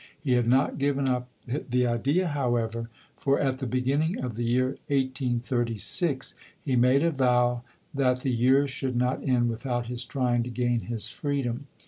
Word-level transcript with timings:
He 0.19 0.31
had 0.31 0.47
not 0.47 0.79
given 0.79 1.07
up 1.07 1.27
the 1.45 1.85
idea, 1.85 2.29
however, 2.29 2.89
for 3.17 3.39
at 3.39 3.59
the 3.59 3.67
beginning 3.67 4.19
of 4.19 4.33
the 4.35 4.43
year 4.43 4.69
1836 4.87 6.33
he 6.59 6.75
made 6.75 7.03
a 7.03 7.11
vow 7.11 7.61
that 7.93 8.21
the 8.21 8.31
year 8.31 8.65
should 8.67 8.95
not 8.95 9.21
end 9.23 9.47
without 9.47 9.85
his 9.85 10.03
trying 10.03 10.41
to 10.41 10.49
gain 10.49 10.79
his 10.79 11.09
freedom. 11.09 11.67